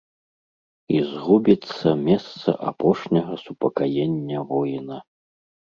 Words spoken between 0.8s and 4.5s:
І згубіцца месца апошняга супакаення